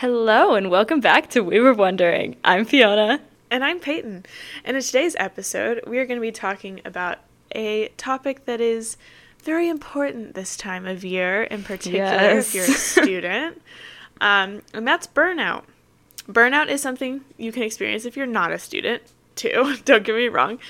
[0.00, 2.36] Hello, and welcome back to We Were Wondering.
[2.44, 3.20] I'm Fiona.
[3.50, 4.24] And I'm Peyton.
[4.64, 7.18] And in today's episode, we are going to be talking about
[7.52, 8.96] a topic that is
[9.42, 12.46] very important this time of year, in particular Yes.
[12.46, 12.68] if you're a
[13.06, 13.60] student,
[14.20, 15.64] um, and that's burnout.
[16.28, 19.02] Burnout is something you can experience if you're not a student,
[19.34, 19.78] too.
[19.84, 20.60] Don't get me wrong.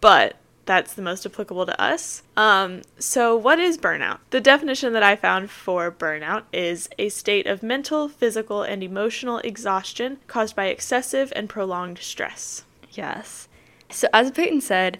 [0.00, 0.36] But
[0.68, 2.22] that's the most applicable to us.
[2.36, 4.18] Um, so, what is burnout?
[4.28, 9.38] The definition that I found for burnout is a state of mental, physical, and emotional
[9.38, 12.64] exhaustion caused by excessive and prolonged stress.
[12.92, 13.48] Yes.
[13.88, 14.98] So, as Peyton said,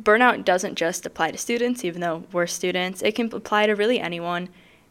[0.00, 3.02] burnout doesn't just apply to students, even though we're students.
[3.02, 4.44] It can apply to really anyone.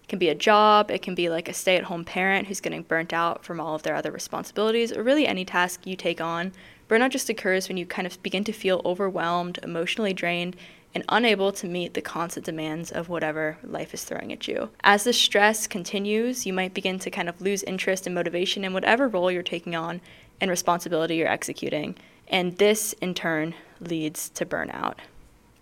[0.04, 2.60] It can be a job, it can be like a stay at home parent who's
[2.60, 6.20] getting burnt out from all of their other responsibilities, or really any task you take
[6.20, 6.52] on.
[6.90, 10.56] Burnout just occurs when you kind of begin to feel overwhelmed, emotionally drained,
[10.96, 14.72] and unable to meet the constant demands of whatever life is throwing at you.
[14.84, 18.74] As the stress continues, you might begin to kind of lose interest and motivation in
[18.74, 20.02] whatever role you're taking on
[20.42, 21.96] and responsibility you're executing.
[22.28, 24.96] And this, in turn, leads to burnout.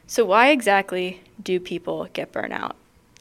[0.06, 2.73] So, why exactly do people get burnout?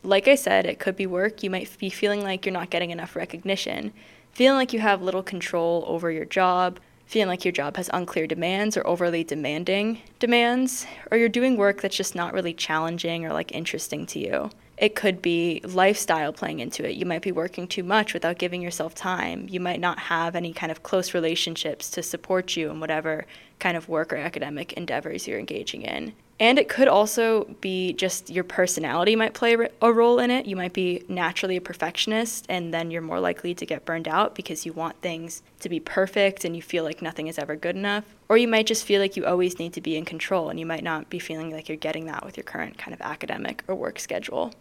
[0.05, 1.43] Like I said, it could be work.
[1.43, 3.93] You might be feeling like you're not getting enough recognition,
[4.31, 8.27] feeling like you have little control over your job, feeling like your job has unclear
[8.27, 13.33] demands or overly demanding demands, or you're doing work that's just not really challenging or
[13.33, 14.51] like interesting to you.
[14.77, 16.97] It could be lifestyle playing into it.
[16.97, 19.47] You might be working too much without giving yourself time.
[19.49, 23.25] You might not have any kind of close relationships to support you in whatever
[23.59, 26.13] kind of work or academic endeavors you're engaging in.
[26.39, 30.45] And it could also be just your personality might play a- role in it.
[30.45, 34.35] You might be naturally a perfectionist, and then you're more likely to get burned out
[34.35, 37.75] because you want things to be perfect and you feel like nothing is ever good
[37.75, 38.05] enough.
[38.29, 40.67] Or you might just feel like you always need to be in control, and you
[40.67, 43.75] might not be feeling like you're getting that with your current kind of academic or
[43.75, 44.53] work schedule.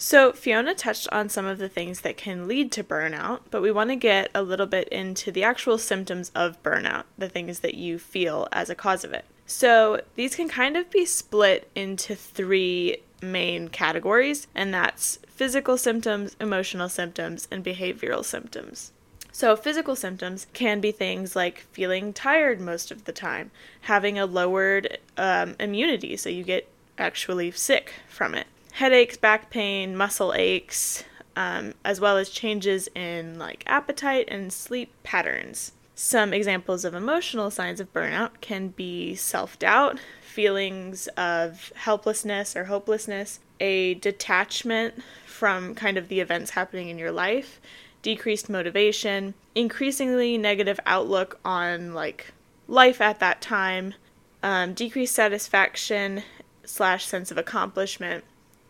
[0.00, 3.72] So, Fiona touched on some of the things that can lead to burnout, but we
[3.72, 7.74] want to get a little bit into the actual symptoms of burnout, the things that
[7.74, 9.24] you feel as a cause of it.
[9.50, 16.36] So, these can kind of be split into three main categories, and that's physical symptoms,
[16.38, 18.92] emotional symptoms, and behavioral symptoms.
[19.32, 23.50] So, physical symptoms can be things like feeling tired most of the time,
[23.80, 26.68] having a lowered um, immunity, so you get
[26.98, 31.04] actually sick from it, headaches, back pain, muscle aches,
[31.36, 35.72] um, as well as changes in like appetite and sleep patterns.
[36.00, 42.66] Some examples of emotional signs of burnout can be self doubt, feelings of helplessness or
[42.66, 47.60] hopelessness, a detachment from kind of the events happening in your life,
[48.00, 52.32] decreased motivation, increasingly negative outlook on like
[52.68, 53.94] life at that time,
[54.40, 56.22] um, decreased satisfaction
[56.64, 58.22] slash sense of accomplishment.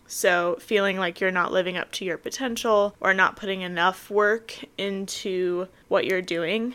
[0.06, 4.54] So, feeling like you're not living up to your potential or not putting enough work
[4.78, 6.74] into what you're doing.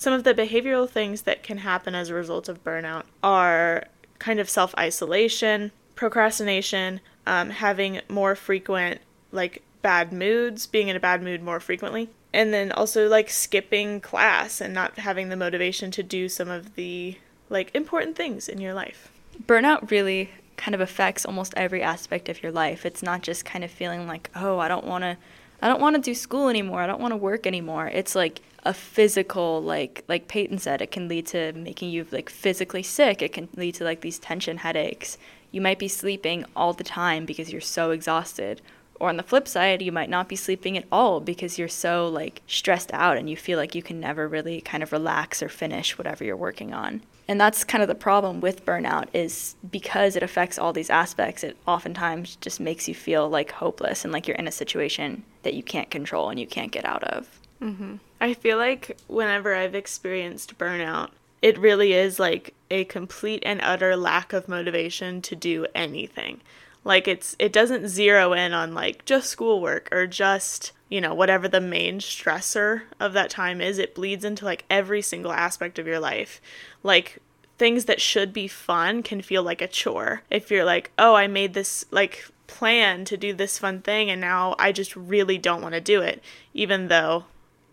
[0.00, 3.84] Some of the behavioral things that can happen as a result of burnout are
[4.18, 11.00] kind of self isolation, procrastination, um, having more frequent, like, bad moods, being in a
[11.00, 15.90] bad mood more frequently, and then also like skipping class and not having the motivation
[15.90, 17.18] to do some of the
[17.50, 19.12] like important things in your life.
[19.46, 22.86] burnout really kind of affects almost every aspect of your life.
[22.86, 25.18] It's not just kind of feeling like, "Oh, I don't want to
[25.62, 26.80] I don't want to do school anymore.
[26.80, 30.90] I don't want to work anymore." It's like a physical like like Peyton said, it
[30.90, 33.22] can lead to making you like physically sick.
[33.22, 35.18] It can lead to like these tension headaches.
[35.50, 38.60] You might be sleeping all the time because you're so exhausted.
[39.00, 42.08] Or on the flip side, you might not be sleeping at all because you're so
[42.08, 45.48] like stressed out and you feel like you can never really kind of relax or
[45.48, 47.02] finish whatever you're working on.
[47.26, 51.42] And that's kind of the problem with burnout is because it affects all these aspects,
[51.42, 55.54] it oftentimes just makes you feel like hopeless and like you're in a situation that
[55.54, 57.40] you can't control and you can't get out of.
[57.62, 57.96] Mm-hmm.
[58.20, 63.96] I feel like whenever I've experienced burnout, it really is like a complete and utter
[63.96, 66.40] lack of motivation to do anything.
[66.84, 71.46] Like it's it doesn't zero in on like just schoolwork or just, you know, whatever
[71.48, 73.78] the main stressor of that time is.
[73.78, 76.40] It bleeds into like every single aspect of your life.
[76.82, 77.18] Like
[77.58, 80.22] things that should be fun can feel like a chore.
[80.30, 84.20] If you're like, "Oh, I made this like plan to do this fun thing and
[84.20, 86.22] now I just really don't want to do it,"
[86.54, 87.26] even though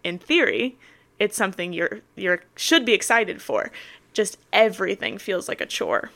[0.03, 0.77] in theory,
[1.19, 3.71] it's something you're you're should be excited for.
[4.13, 6.11] Just everything feels like a chore.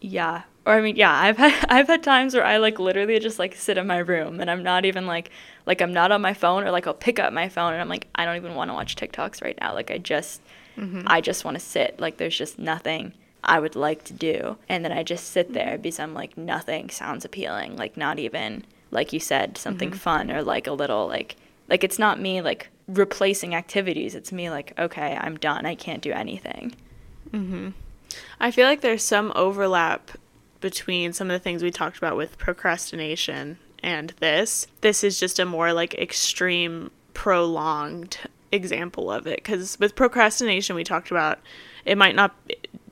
[0.00, 0.42] Yeah.
[0.68, 3.54] Or I mean, yeah, I've had I've had times where I like literally just like
[3.54, 5.30] sit in my room and I'm not even like
[5.64, 7.88] like I'm not on my phone or like I'll pick up my phone and I'm
[7.88, 9.72] like I don't even want to watch TikToks right now.
[9.72, 10.42] Like I just
[10.76, 11.04] mm-hmm.
[11.06, 11.98] I just want to sit.
[11.98, 14.58] Like there's just nothing I would like to do.
[14.68, 15.82] And then I just sit there mm-hmm.
[15.82, 17.76] because I'm like nothing sounds appealing.
[17.76, 19.98] Like not even like you said something mm-hmm.
[19.98, 21.36] fun or like a little like
[21.70, 24.14] like it's not me like replacing activities.
[24.14, 25.64] It's me like, okay, I'm done.
[25.64, 26.74] I can't do anything.
[27.32, 27.72] Mhm.
[28.38, 30.10] I feel like there's some overlap
[30.60, 34.66] between some of the things we talked about with procrastination and this.
[34.80, 38.18] This is just a more like extreme, prolonged
[38.52, 39.36] example of it.
[39.36, 41.38] Because with procrastination, we talked about
[41.84, 42.34] it might not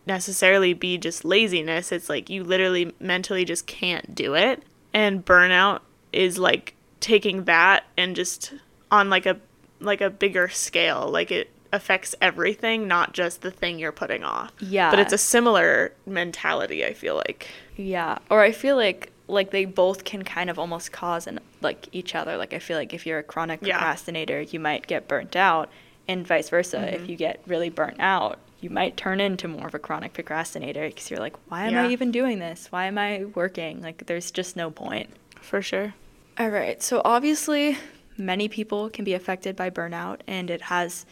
[0.07, 4.63] necessarily be just laziness, it's like you literally mentally just can't do it.
[4.95, 5.81] And burnout
[6.13, 8.55] is like taking that and just
[8.91, 9.37] on like a
[9.81, 14.51] like a bigger scale like it affects everything not just the thing you're putting off
[14.59, 14.91] Yeah.
[14.91, 17.47] but it's a similar mentality i feel like
[17.77, 21.89] Yeah, or I feel like like they both can kind of almost cause and like
[21.93, 22.37] each other.
[22.37, 23.77] Like I feel like if you're a chronic Yeah.
[23.77, 25.69] procrastinator, you might get burnt out,
[26.09, 26.79] and vice versa.
[26.95, 27.11] If mm-hmm.
[27.11, 31.11] you get really burnt out, you might turn into more of a chronic procrastinator because
[31.11, 32.69] you're like, why am I even doing this?
[32.71, 33.83] Why am I working?
[33.83, 35.11] Like there's just no point.
[35.41, 35.95] for sure
[36.39, 36.83] All right.
[36.83, 37.77] So obviously,
[38.17, 41.05] many people can be affected by burnout, and it has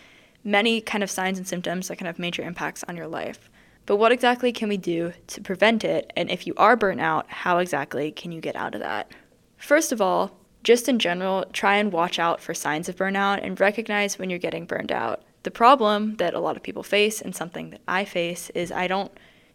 [0.45, 3.51] many kind of signs and symptoms that can have major impacts on your life.
[3.87, 6.13] But what exactly can we do to prevent it?
[6.17, 9.13] And if you are burnt out, how exactly can you get out of that?
[9.57, 13.61] First of all, just in general, try and watch out for signs of burnout and
[13.61, 15.23] recognize when you're getting burned out.
[15.43, 18.87] The problem that a lot of people face, and something that I face, is I
[18.87, 19.13] don't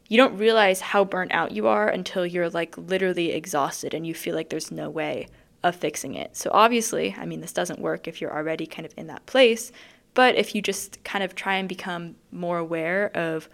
[0.08, 4.16] you don't realize how burnt out you are until you're like literally exhausted and you
[4.16, 5.28] feel like there's no way
[5.64, 6.36] of fixing it.
[6.36, 9.72] So obviously, I mean this doesn't work if you're already kind of in that place,
[10.20, 13.48] but if you just kind of try and become more aware of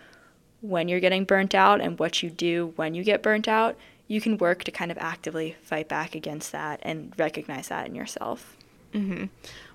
[0.61, 3.77] when you're getting burnt out and what you do when you get burnt out,
[4.07, 7.93] you can work to kind of actively fight back against that and recognize that in
[7.93, 8.57] yourself.
[8.95, 9.25] Mm-hmm.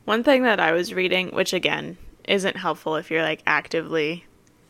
[0.04, 4.24] One thing that I was reading, which again isn't helpful if you're like actively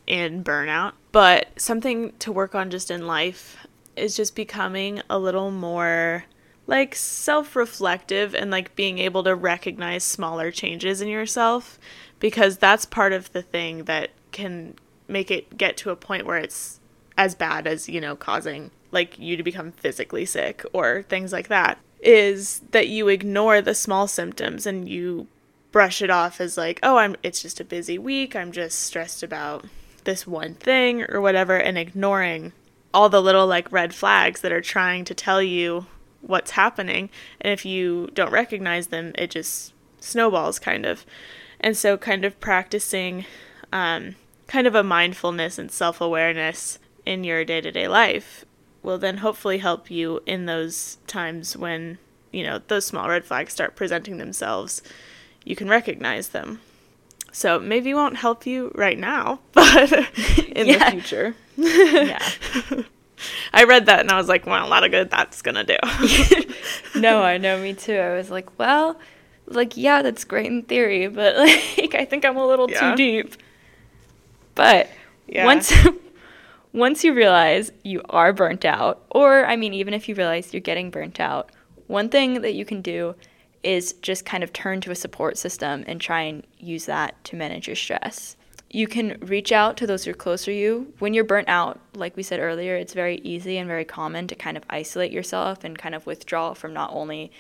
[0.07, 5.51] in burnout, but something to work on just in life is just becoming a little
[5.51, 6.27] more
[6.67, 11.79] like self reflective and like being able to recognize smaller changes in yourself
[12.21, 14.75] because that's part of the thing that can
[15.09, 16.79] make it get to a point where it's
[17.19, 21.49] as bad as, you know, causing like you to become physically sick or things like
[21.49, 25.27] that is that you ignore the small symptoms and you
[25.73, 28.35] brush it off as like, oh, I'm it's just a busy week.
[28.35, 29.65] I'm just stressed about
[30.05, 32.53] this one thing or whatever and ignoring
[32.93, 35.87] all the little like red flags that are trying to tell you
[36.21, 37.11] what's happening.
[37.41, 41.05] And if you don't recognize them, it just snowballs kind of.
[41.61, 43.27] And so kind of practicing
[43.73, 44.17] um,
[44.47, 48.45] kind of a mindfulness and self-awareness in your day-to-day life
[48.83, 51.99] will then hopefully help you in those times when,
[52.33, 54.83] you know, those small red flags start presenting themselves.
[55.45, 56.61] You can recognize them.
[57.33, 59.93] So maybe won't help you right now, but
[60.49, 61.35] in the future.
[61.57, 62.19] yeah.
[63.53, 65.77] I read that and I was like, well, a lot of good that's gonna do.
[66.99, 67.97] no, I know, me too.
[67.97, 68.99] I was like, well,
[69.51, 71.37] like, yeah, that's great in theory, but
[71.79, 72.91] like, I think I'm a little Yeah.
[72.91, 73.35] too deep.
[74.55, 74.89] But
[75.27, 75.45] Yeah.
[75.45, 75.73] once,
[76.73, 80.61] once you realize you are burnt out, or I mean, even if you realize you're
[80.61, 81.51] getting burnt out,
[81.87, 83.15] one thing that you can do
[83.63, 87.37] is just kind of turn to a support system and try and use that to
[87.37, 88.37] manage your stress.
[88.71, 90.93] You can reach out to those who are close to you.
[91.01, 94.37] When you're burnt out, like we said earlier, it's very easy and very common to
[94.37, 97.33] kind of isolate yourself and kind of withdraw from not only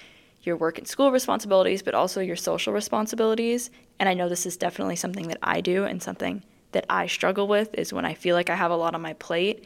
[0.43, 3.71] your work and school responsibilities, but also your social responsibilities.
[3.99, 6.43] And I know this is definitely something that I do and something
[6.73, 9.13] that I struggle with is when I feel like I have a lot on my
[9.15, 9.65] plate,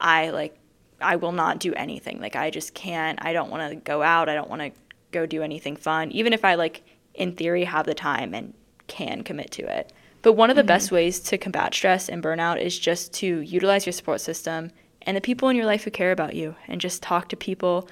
[0.00, 0.56] I like
[1.00, 2.20] I will not do anything.
[2.20, 3.18] Like I just can't.
[3.24, 4.28] I don't want to go out.
[4.28, 4.72] I don't want to
[5.10, 6.82] go do anything fun, even if I like
[7.14, 8.54] in theory have the time and
[8.86, 9.92] can commit to it.
[10.22, 10.68] But one of the mm-hmm.
[10.68, 14.70] best ways to combat stress and burnout is just to utilize your support system
[15.02, 17.88] and the people in your life who care about you and just talk to people.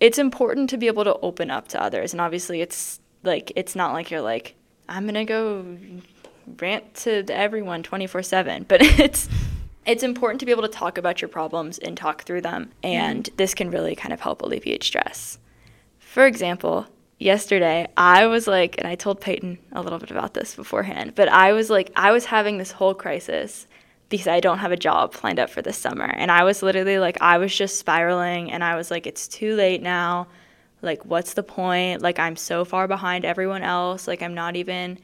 [0.00, 2.12] It's important to be able to open up to others.
[2.12, 4.54] And obviously it's like it's not like you're like
[4.88, 5.76] I'm going to go
[6.58, 9.28] rant to everyone 24/7, but it's
[9.86, 12.94] it's important to be able to talk about your problems and talk through them, mm-hmm.
[12.94, 15.38] and this can really kind of help alleviate stress.
[15.98, 16.86] For example,
[17.18, 21.28] yesterday I was like, and I told Peyton a little bit about this beforehand, but
[21.28, 23.66] I was like, I was having this whole crisis
[24.10, 26.04] because I don't have a job lined up for this summer.
[26.04, 29.54] And I was literally like, I was just spiraling, and I was like, it's too
[29.54, 30.26] late now.
[30.82, 32.02] Like, what's the point?
[32.02, 34.06] Like, I'm so far behind everyone else.
[34.06, 34.98] Like, I'm not even.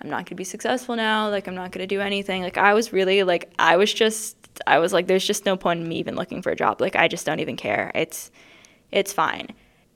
[0.00, 1.28] I'm not to be successful now.
[1.28, 2.42] Like, I'm not to do anything.
[2.42, 5.80] Like, I was really, like, I was just, I was like, there's just no point
[5.80, 6.80] in me even looking for a job.
[6.80, 7.90] Like, I just don't even care.
[7.96, 8.30] It's,
[8.92, 9.48] it's fine.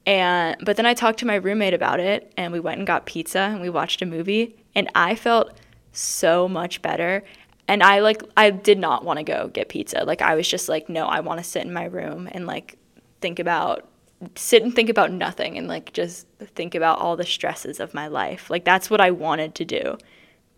[0.04, 3.06] And, but then I talked to my roommate about it and we went and got
[3.06, 5.56] pizza and we watched a movie and I felt
[5.92, 7.22] so much better.
[7.68, 10.04] And I, like, I did not want to go get pizza.
[10.04, 12.76] Like, I was just like, no, I want to sit in my room and, like,
[13.20, 13.88] think about
[14.36, 18.06] sit and think about nothing and like just think about all the stresses of my
[18.06, 18.50] life.
[18.50, 19.98] Like that's what I wanted to do.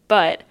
[0.09, 0.43] But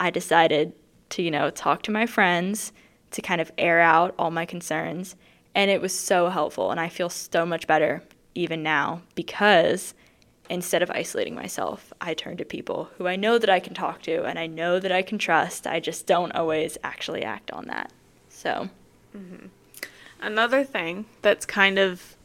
[0.00, 0.72] I decided
[1.10, 2.72] to, you know, talk to my friends
[3.12, 5.14] to kind of air out all my concerns.
[5.54, 6.70] And it was so helpful.
[6.70, 8.02] And I feel so much better
[8.34, 9.94] even now because
[10.48, 14.02] instead of isolating myself, I turn to people who I know that I can talk
[14.02, 15.66] to and I know that I can trust.
[15.66, 17.92] I just don't always actually act on that.
[18.28, 18.68] So,
[19.16, 19.46] mm-hmm.
[20.20, 22.16] another thing that's kind of,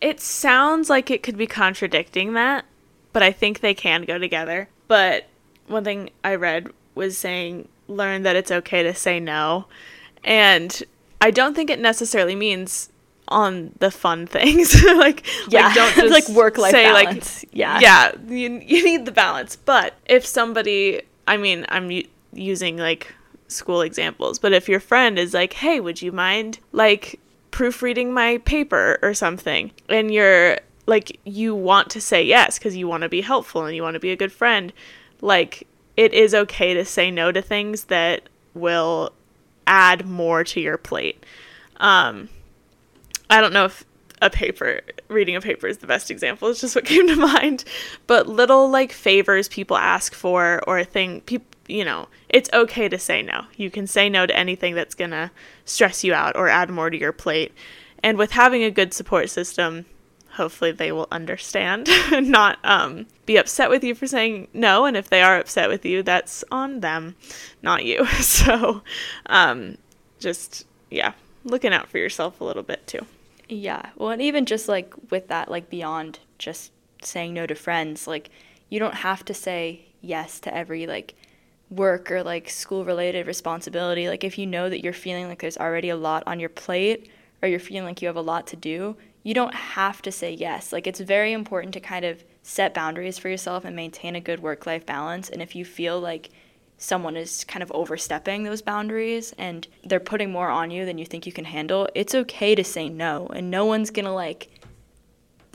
[0.00, 2.64] it sounds like it could be contradicting that,
[3.12, 4.68] but I think they can go together.
[4.88, 5.26] But
[5.66, 9.66] one thing I read was saying, learn that it's okay to say no.
[10.22, 10.82] And
[11.20, 12.90] I don't think it necessarily means
[13.28, 14.82] on the fun things.
[14.84, 17.42] like, yeah, like don't just like work life balance.
[17.42, 19.56] Like, yeah, yeah, you, you need the balance.
[19.56, 23.12] But if somebody, I mean, I'm u- using like
[23.48, 28.38] school examples, but if your friend is like, hey, would you mind like proofreading my
[28.38, 33.08] paper or something, and you're like, you want to say yes because you want to
[33.08, 34.72] be helpful and you want to be a good friend,
[35.20, 35.66] like
[35.96, 39.12] it is okay to say no to things that will
[39.66, 41.24] add more to your plate.
[41.78, 42.28] Um,
[43.30, 43.84] I don't know if
[44.22, 46.48] a paper, reading a paper is the best example.
[46.48, 47.64] It's just what came to mind.
[48.06, 52.88] But little like favors people ask for or a thing, people, you know, it's okay
[52.88, 53.44] to say no.
[53.56, 55.30] You can say no to anything that's to
[55.64, 57.52] stress you out or add more to your plate.
[58.02, 59.86] And with having a good support system,
[60.32, 64.84] hopefully they will understand and not um, be upset with you for saying no.
[64.84, 67.16] And if they are upset with you, that's on them,
[67.62, 68.06] not you.
[68.20, 68.82] So
[69.26, 69.78] um,
[70.18, 71.12] just, yeah,
[71.44, 73.06] looking out for yourself a little bit too.
[73.48, 73.90] Yeah.
[73.96, 76.72] Well, and even just like with that, like beyond just
[77.02, 78.30] saying no to friends, like
[78.70, 81.14] you don't have to say yes to every like
[81.70, 84.08] work or like school related responsibility.
[84.08, 87.10] Like if you know that you're feeling like there's already a lot on your plate
[87.42, 90.32] or you're feeling like you have a lot to do, you don't have to say
[90.32, 90.72] yes.
[90.72, 94.40] Like it's very important to kind of set boundaries for yourself and maintain a good
[94.40, 95.30] work life balance.
[95.30, 96.30] And if you feel like
[96.78, 101.06] someone is kind of overstepping those boundaries and they're putting more on you than you
[101.06, 103.26] think you can handle, it's okay to say no.
[103.28, 104.50] And no one's going to like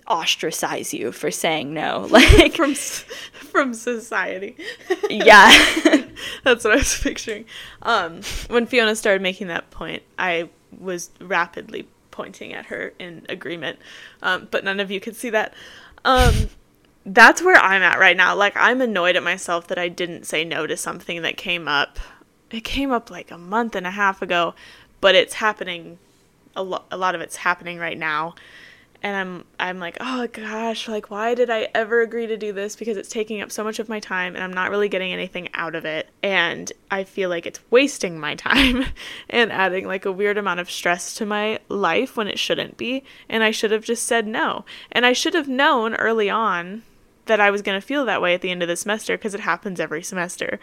[0.07, 2.07] ostracize you for saying no.
[2.11, 4.55] Like from from society.
[5.09, 5.49] Yeah.
[6.43, 7.45] That's what i was picturing.
[7.81, 13.79] Um when fiona started making that point i was rapidly pointing at her in agreement,
[14.21, 15.53] um, but none of you could see that.
[16.03, 16.49] Um,
[17.05, 18.35] that's where I'm at right now.
[18.35, 21.99] Like, I'm annoyed at myself that I didn't say no to something that came up.
[22.51, 24.53] It came up like a month and a half ago,
[25.01, 25.97] but it's happening.
[26.55, 28.35] A, a lot of it's happening right now
[29.01, 32.75] and I'm I'm like, "Oh gosh, like why did I ever agree to do this
[32.75, 35.49] because it's taking up so much of my time and I'm not really getting anything
[35.53, 38.85] out of it." And I feel like it's wasting my time
[39.29, 43.03] and adding like a weird amount of stress to my life when it shouldn't be,
[43.29, 44.65] and I should have just said no.
[44.91, 46.83] And I should have known early on
[47.29, 49.33] that I was going to feel that way at the end of the semester because
[49.33, 50.59] it happens every semester.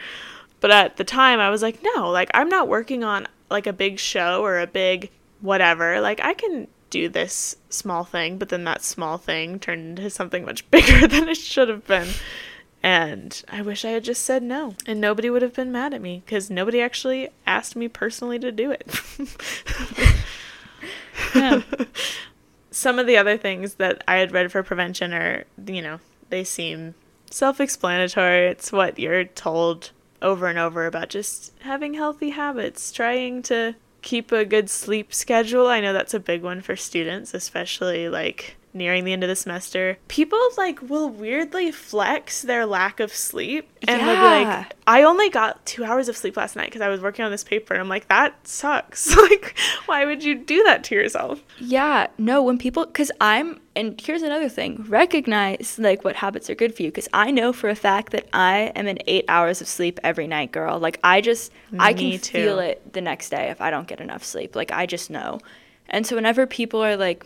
[0.61, 3.73] But at the time I was like, "No, like I'm not working on like a
[3.73, 6.00] big show or a big whatever.
[6.00, 10.44] Like I can do this small thing, but then that small thing turned into something
[10.44, 12.08] much bigger than it should have been.
[12.82, 14.75] And I wish I had just said no.
[14.87, 18.52] And nobody would have been mad at me because nobody actually asked me personally to
[18.52, 18.87] do it.
[22.70, 26.45] Some of the other things that I had read for prevention are, you know, they
[26.45, 26.95] seem
[27.30, 28.47] self explanatory.
[28.49, 29.90] It's what you're told
[30.23, 35.66] over and over about just having healthy habits, trying to keep a good sleep schedule.
[35.66, 39.37] I know that's a big one for students, especially like nearing the end of the
[39.37, 39.99] semester.
[40.09, 44.14] People like will weirdly flex their lack of sleep and yeah.
[44.14, 47.25] be like, I only got two hours of sleep last night because I was working
[47.25, 47.75] on this paper.
[47.75, 49.16] And I'm like, that sucks.
[49.30, 51.42] like, why would you do that to yourself?
[51.59, 56.54] Yeah, no, when people, because I'm, and here's another thing recognize like what habits are
[56.54, 59.61] good for you because I know for a fact that I am in eight hours
[59.61, 60.78] of sleep every night, girl.
[60.78, 62.18] Like, I just, Me I can too.
[62.18, 64.54] feel it the next day if I don't get enough sleep.
[64.54, 65.40] Like, I just know.
[65.88, 67.25] And so whenever people are like,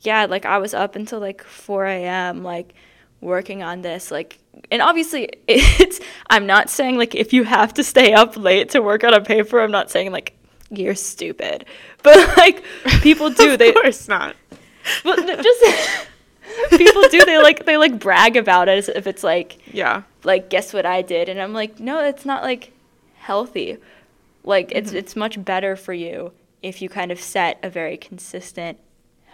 [0.00, 2.42] yeah, like I was up until like 4 a.m.
[2.42, 2.74] like
[3.20, 4.38] working on this like
[4.70, 8.80] and obviously it's i'm not saying like if you have to stay up late to
[8.82, 10.36] work on a paper i'm not saying like
[10.70, 11.64] you're stupid
[12.02, 12.62] but like
[13.00, 14.36] people do of they of course not
[15.02, 16.06] but just
[16.70, 20.48] people do they like they like brag about it as if it's like yeah like
[20.48, 22.72] guess what i did and i'm like no it's not like
[23.16, 23.76] healthy
[24.44, 24.78] like mm-hmm.
[24.78, 28.78] it's it's much better for you if you kind of set a very consistent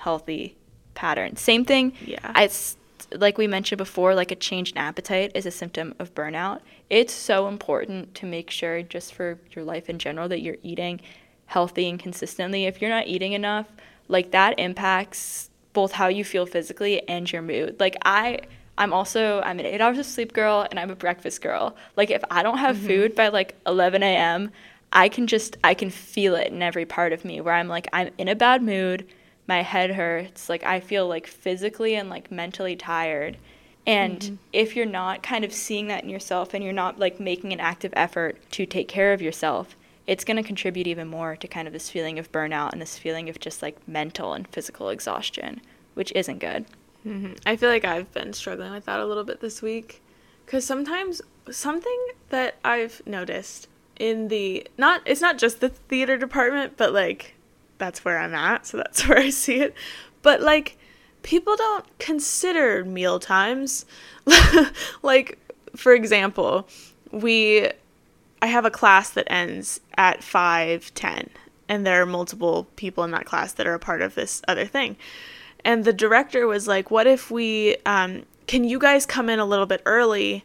[0.02, 0.56] healthy
[0.94, 2.76] pattern same thing yeah It's
[3.14, 6.60] like we mentioned before, like a change in appetite is a symptom of burnout.
[6.90, 11.00] It's so important to make sure, just for your life in general, that you're eating
[11.46, 12.66] healthy and consistently.
[12.66, 13.66] If you're not eating enough,
[14.08, 17.80] like that impacts both how you feel physically and your mood.
[17.80, 18.40] Like I
[18.78, 21.76] I'm also I'm an eight hours of sleep girl and I'm a breakfast girl.
[21.96, 22.86] Like if I don't have mm-hmm.
[22.86, 24.50] food by like 11 a.m.,
[24.92, 27.88] I can just I can feel it in every part of me where I'm like
[27.92, 29.06] I'm in a bad mood,
[29.52, 33.36] my head hurts, like I feel like physically and like mentally tired.
[33.86, 34.34] And mm-hmm.
[34.52, 37.60] if you're not kind of seeing that in yourself and you're not like making an
[37.60, 41.66] active effort to take care of yourself, it's going to contribute even more to kind
[41.66, 45.60] of this feeling of burnout and this feeling of just like mental and physical exhaustion,
[45.92, 46.64] which isn't good.
[47.06, 47.34] Mm-hmm.
[47.44, 50.00] I feel like I've been struggling with that a little bit this week
[50.46, 53.68] because sometimes something that I've noticed
[54.00, 57.34] in the not it's not just the theater department, but like
[57.82, 59.74] that's where I'm at, so that's where I see it.
[60.22, 60.78] But like
[61.22, 63.84] people don't consider meal times.
[65.02, 65.38] like
[65.74, 66.68] for example,
[67.10, 67.70] we
[68.40, 71.28] I have a class that ends at 5:10
[71.68, 74.66] and there are multiple people in that class that are a part of this other
[74.66, 74.96] thing.
[75.64, 79.44] And the director was like, "What if we um, can you guys come in a
[79.44, 80.44] little bit early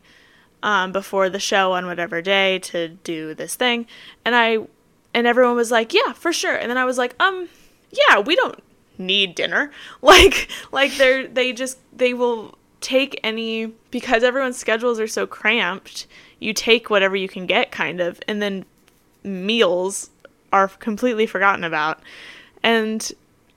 [0.63, 3.85] um, before the show on whatever day to do this thing?"
[4.25, 4.59] And I
[5.17, 7.49] and everyone was like, "Yeah, for sure." And then I was like, "Um,
[7.89, 8.61] yeah, we don't
[8.99, 9.71] need dinner.
[10.01, 16.05] Like like they're they just they will take any because everyone's schedules are so cramped,
[16.39, 18.63] you take whatever you can get kind of and then
[19.23, 20.11] meals
[20.53, 21.99] are completely forgotten about.
[22.61, 23.11] And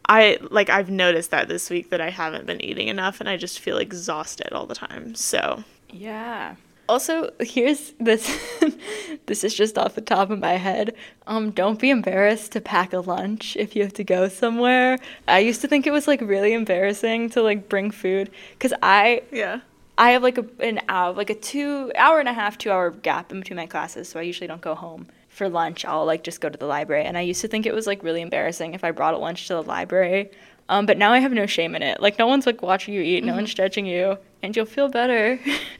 [0.08, 3.36] I like I've noticed that this week that I haven't been eating enough and I
[3.36, 5.14] just feel exhausted all the time.
[5.14, 6.56] So, yeah.
[6.90, 8.36] Also, here's this
[9.26, 10.96] this is just off the top of my head.
[11.28, 14.98] Um don't be embarrassed to pack a lunch if you have to go somewhere.
[15.28, 18.28] I used to think it was like really embarrassing to like bring food
[18.58, 19.60] cuz I Yeah.
[19.96, 22.90] I have like a an hour like a 2 hour and a half 2 hour
[22.90, 26.24] gap in between my classes, so I usually don't go home for lunch, I'll like
[26.24, 27.04] just go to the library.
[27.04, 29.46] And I used to think it was like really embarrassing if I brought a lunch
[29.46, 30.30] to the library.
[30.68, 32.00] Um, but now I have no shame in it.
[32.00, 33.38] Like no one's like watching you eat, no mm-hmm.
[33.38, 35.38] one's judging you, and you'll feel better.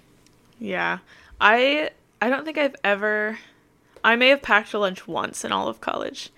[0.61, 0.99] yeah.
[1.41, 1.91] I
[2.23, 3.39] I don't think I've ever
[4.05, 6.31] I may have packed a lunch once in all of college.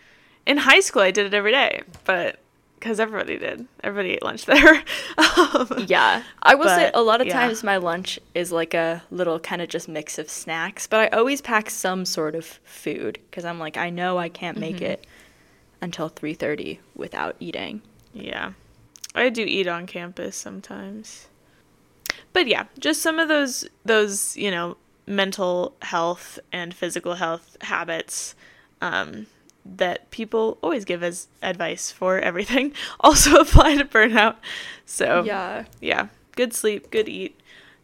[0.46, 2.38] In high school I did it every day, but
[2.82, 3.66] because everybody did.
[3.84, 4.82] Everybody ate lunch there.
[5.16, 6.24] um, yeah.
[6.42, 7.34] I will but, say a lot of yeah.
[7.34, 11.16] times my lunch is like a little kind of just mix of snacks, but I
[11.16, 14.84] always pack some sort of food because I'm like I know I can't make mm-hmm.
[14.84, 15.06] it
[15.80, 17.82] until 3:30 without eating.
[18.12, 18.52] Yeah.
[19.14, 21.28] I do eat on campus sometimes.
[22.32, 28.34] But yeah, just some of those those, you know, mental health and physical health habits
[28.80, 29.26] um,
[29.64, 34.36] that people always give as advice for everything also apply to burnout.
[34.86, 37.40] So yeah, yeah, good sleep, good eat,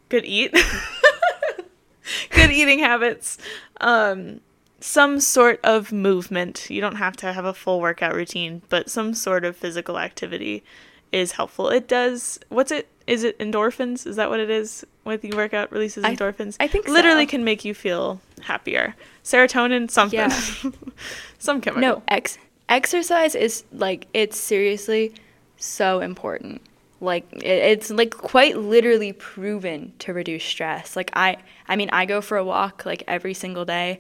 [0.09, 0.53] good eat,
[2.31, 3.39] good eating habits.
[3.81, 4.41] Um,
[4.81, 6.71] some sort of movement.
[6.71, 10.63] You don't have to have a full workout routine, but some sort of physical activity
[11.11, 11.69] is helpful.
[11.69, 12.39] It does.
[12.49, 12.89] What's it?
[13.09, 14.07] Is it endorphins?
[14.07, 14.85] Is that what it is?
[15.05, 16.57] With the workout releases endorphins.
[16.61, 17.31] I, I think literally so.
[17.31, 18.95] can make you feel happier.
[19.25, 20.19] Serotonin, something.
[20.19, 20.29] Yeah.
[21.39, 21.81] Some chemical.
[21.81, 22.37] No, ex-
[22.69, 25.15] exercise is like it's seriously
[25.57, 26.61] so important.
[27.01, 30.95] Like it, it's like quite literally proven to reduce stress.
[30.95, 33.99] Like I I mean I go for a walk like every single day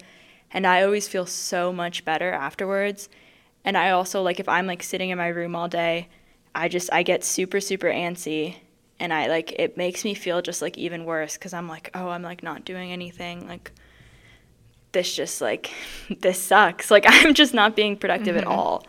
[0.51, 3.09] and I always feel so much better afterwards.
[3.65, 6.09] And I also like if I'm like sitting in my room all day,
[6.55, 8.57] I just I get super super antsy
[9.01, 12.09] and I like it makes me feel just like even worse cuz I'm like, "Oh,
[12.09, 13.73] I'm like not doing anything." Like
[14.93, 15.71] this just like
[16.21, 16.91] this sucks.
[16.91, 18.47] Like I'm just not being productive mm-hmm.
[18.49, 18.85] at all.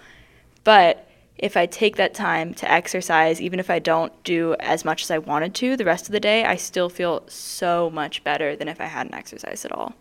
[0.63, 1.05] But
[1.37, 5.11] if I take that time to exercise, even if I don't do as much as
[5.11, 8.67] I wanted to the rest of the day, I still feel so much better than
[8.67, 9.93] if I hadn't exercised at all.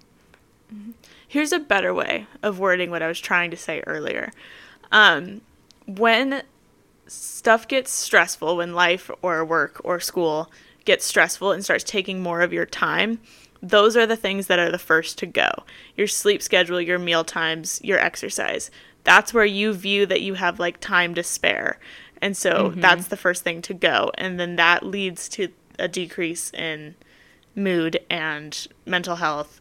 [0.74, 0.90] Mm-hmm.
[1.26, 4.32] Here's a better way of wording what I was trying to say earlier.
[4.90, 5.42] Um,
[5.86, 6.42] when
[7.08, 10.50] stuff gets stressful, when life or work or school
[10.84, 13.20] gets stressful and starts taking more of your time,
[13.60, 15.50] those are the things that are the first to go
[15.96, 18.70] your sleep schedule, your meal times, your exercise.
[19.04, 21.78] That's where you view that you have like time to spare.
[22.20, 22.80] And so mm-hmm.
[22.80, 24.10] that's the first thing to go.
[24.14, 26.94] And then that leads to a decrease in
[27.54, 29.60] mood and mental health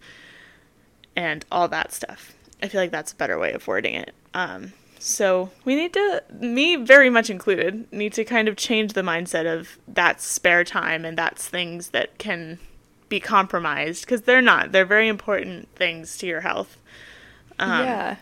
[1.16, 2.34] and all that stuff.
[2.62, 4.14] I feel like that's a better way of wording it.
[4.34, 9.02] Um, so we need to, me very much included, need to kind of change the
[9.02, 12.60] mindset of that's spare time and that's things that can
[13.10, 14.72] be compromised because they're not.
[14.72, 16.78] They're very important things to your health.
[17.60, 18.16] Um, yeah.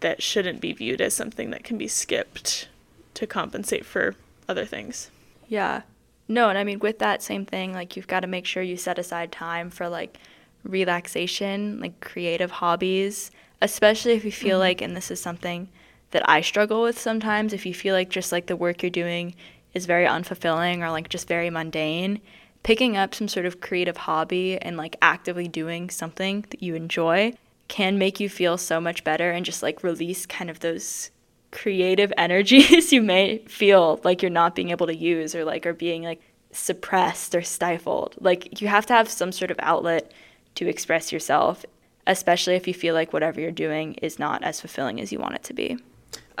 [0.00, 2.68] That shouldn't be viewed as something that can be skipped
[3.14, 4.16] to compensate for
[4.48, 5.10] other things.
[5.48, 5.82] Yeah.
[6.28, 8.76] No, and I mean, with that same thing, like, you've got to make sure you
[8.76, 10.18] set aside time for like
[10.64, 14.60] relaxation, like creative hobbies, especially if you feel mm-hmm.
[14.60, 15.68] like, and this is something
[16.12, 19.34] that I struggle with sometimes, if you feel like just like the work you're doing
[19.74, 22.20] is very unfulfilling or like just very mundane,
[22.62, 27.32] picking up some sort of creative hobby and like actively doing something that you enjoy
[27.68, 31.10] can make you feel so much better and just like release kind of those
[31.50, 35.72] creative energies you may feel like you're not being able to use or like are
[35.72, 36.20] being like
[36.52, 38.14] suppressed or stifled.
[38.20, 40.12] Like you have to have some sort of outlet
[40.56, 41.64] to express yourself,
[42.06, 45.34] especially if you feel like whatever you're doing is not as fulfilling as you want
[45.34, 45.78] it to be.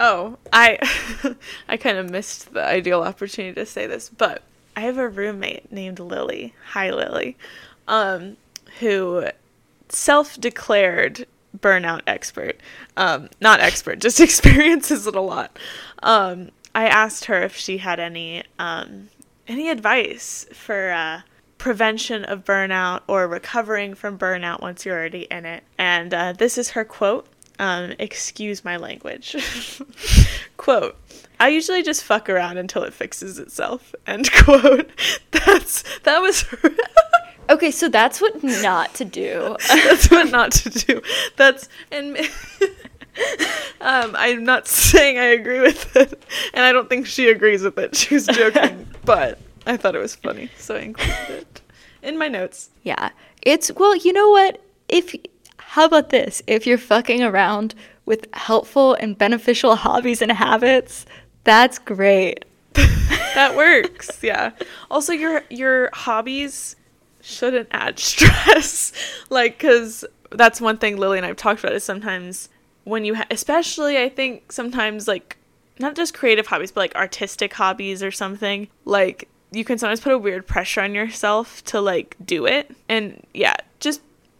[0.04, 0.78] Oh, I
[1.68, 4.42] I kind of missed the ideal opportunity to say this, but
[4.76, 6.54] I have a roommate named Lily.
[6.70, 7.36] Hi Lily.
[7.86, 8.36] Um
[8.80, 9.28] who
[9.88, 12.58] self-declared burnout expert.
[12.96, 15.56] Um not expert, just experiences it a lot.
[16.02, 19.08] Um I asked her if she had any um
[19.46, 21.20] any advice for uh
[21.58, 25.62] prevention of burnout or recovering from burnout once you're already in it.
[25.78, 27.28] And uh, this is her quote
[27.62, 29.36] um, excuse my language.
[30.56, 30.98] quote,
[31.38, 33.94] I usually just fuck around until it fixes itself.
[34.06, 34.90] End quote.
[35.30, 36.70] That's that was her.
[37.50, 39.56] okay, so that's what not to do.
[39.68, 41.02] that's what not to do.
[41.36, 42.18] That's and
[43.80, 46.20] um, I'm not saying I agree with it,
[46.52, 47.94] and I don't think she agrees with it.
[47.94, 51.60] She was joking, but I thought it was funny, so I included it
[52.02, 52.70] in my notes.
[52.82, 54.60] Yeah, it's well, you know what?
[54.88, 55.14] If
[55.72, 56.42] how about this?
[56.46, 61.06] If you're fucking around with helpful and beneficial hobbies and habits,
[61.44, 62.44] that's great.
[62.74, 64.22] that works.
[64.22, 64.50] Yeah.
[64.90, 66.76] Also your your hobbies
[67.22, 68.92] shouldn't add stress.
[69.30, 72.50] like cuz that's one thing Lily and I've talked about is sometimes
[72.84, 75.38] when you ha- especially I think sometimes like
[75.78, 80.12] not just creative hobbies but like artistic hobbies or something like you can sometimes put
[80.12, 83.56] a weird pressure on yourself to like do it and yeah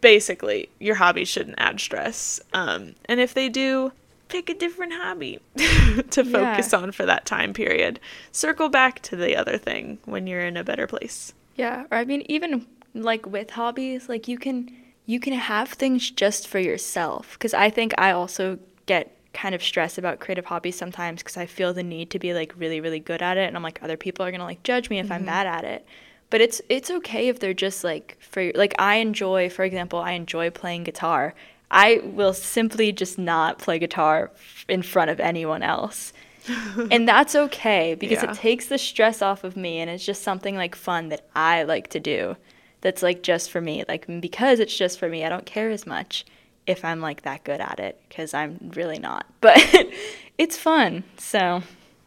[0.03, 2.39] basically your hobby shouldn't add stress.
[2.53, 3.93] Um, and if they do
[4.27, 6.79] pick a different hobby to focus yeah.
[6.79, 7.99] on for that time period.
[8.31, 11.33] Circle back to the other thing when you're in a better place.
[11.55, 16.09] Yeah or i mean even like with hobbies like you can you can have things
[16.09, 17.33] just for yourself.
[17.33, 21.45] Because i think i also get kind of stressed about creative hobbies sometimes because i
[21.45, 23.47] feel the need to be like really really good at it.
[23.47, 25.13] And i'm like other people are gonna like judge me if mm-hmm.
[25.13, 25.85] i'm bad at it
[26.33, 30.13] but it's it's okay if they're just like for like I enjoy for example I
[30.13, 31.35] enjoy playing guitar.
[31.69, 34.31] I will simply just not play guitar
[34.67, 36.11] in front of anyone else.
[36.89, 38.31] And that's okay because yeah.
[38.31, 41.61] it takes the stress off of me and it's just something like fun that I
[41.63, 42.35] like to do.
[42.81, 45.85] That's like just for me like because it's just for me I don't care as
[45.85, 46.25] much
[46.65, 49.27] if I'm like that good at it because I'm really not.
[49.39, 49.61] But
[50.39, 51.61] it's fun so.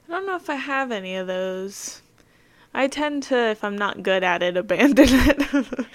[0.09, 2.03] I don't know if I have any of those
[2.77, 5.87] I tend to, if I'm not good at it, abandon it.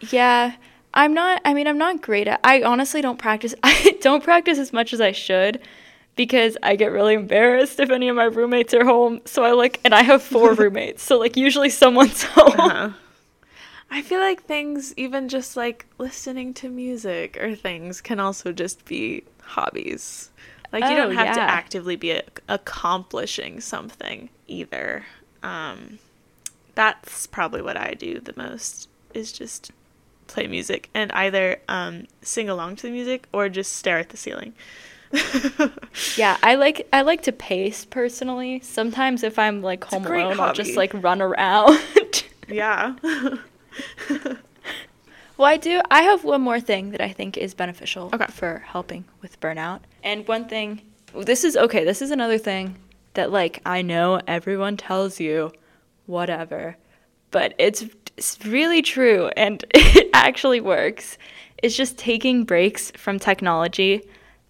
[0.12, 0.56] yeah,
[0.92, 1.40] I'm not.
[1.44, 2.40] I mean, I'm not great at.
[2.42, 3.54] I honestly don't practice.
[3.62, 5.60] I don't practice as much as I should
[6.16, 9.20] because I get really embarrassed if any of my roommates are home.
[9.26, 12.60] So I like, and I have four roommates, so like usually someone's home.
[12.60, 12.90] Uh-huh.
[13.88, 18.84] I feel like things, even just like listening to music or things, can also just
[18.86, 20.30] be hobbies.
[20.72, 21.34] Like you don't oh, have yeah.
[21.34, 25.04] to actively be a- accomplishing something either
[25.46, 25.98] um,
[26.74, 29.70] that's probably what I do the most is just
[30.26, 34.16] play music and either um, sing along to the music or just stare at the
[34.16, 34.54] ceiling.
[36.16, 38.60] yeah, I like I like to pace personally.
[38.60, 40.40] Sometimes if I'm like home alone, hobby.
[40.40, 41.78] I'll just like run around.
[42.48, 42.96] yeah.
[44.10, 45.80] well, I do.
[45.92, 48.26] I have one more thing that I think is beneficial okay.
[48.30, 49.80] for helping with burnout.
[50.02, 50.80] And one thing,
[51.14, 51.84] this is okay.
[51.84, 52.74] This is another thing
[53.16, 55.52] that like I know everyone tells you
[56.06, 56.76] whatever,
[57.30, 57.84] but it's
[58.16, 61.18] it's really true and it actually works.
[61.62, 64.02] It's just taking breaks from technology.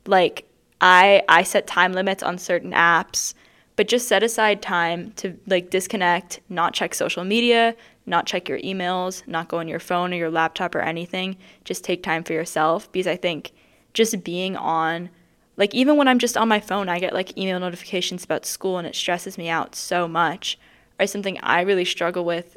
[0.07, 0.47] Like
[0.81, 3.35] I I set time limits on certain apps,
[3.77, 7.75] but just set aside time to like disconnect, not check social media,
[8.05, 11.37] not check your emails, not go on your phone or your laptop or anything.
[11.65, 13.53] Just take time for yourself because I think
[13.95, 15.11] just being on
[15.57, 18.79] like even when I'm just on my phone, I get like email notifications about school
[18.79, 20.59] and it stresses me out so much.
[20.99, 22.57] Or something I really struggle with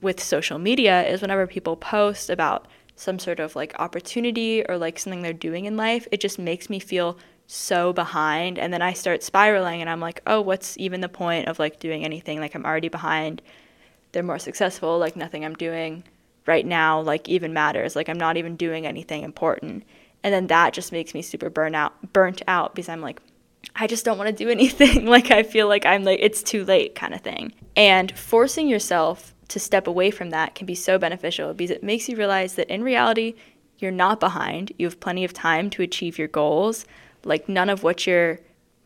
[0.00, 4.98] with social media is whenever people post about some sort of like opportunity or like
[4.98, 8.92] something they're doing in life, it just makes me feel so behind and then I
[8.92, 12.40] start spiraling and I'm like, "Oh, what's even the point of like doing anything?
[12.40, 13.42] Like I'm already behind.
[14.12, 16.04] They're more successful, like nothing I'm doing
[16.46, 17.96] right now like even matters.
[17.96, 19.84] Like I'm not even doing anything important."
[20.22, 23.20] And then that just makes me super burn out burnt out because i'm like
[23.76, 26.64] i just don't want to do anything like i feel like i'm like it's too
[26.64, 30.98] late kind of thing and forcing yourself to step away from that can be so
[30.98, 33.34] beneficial because it makes you realize that in reality
[33.78, 36.84] you're not behind you have plenty of time to achieve your goals
[37.24, 38.38] like none of what you're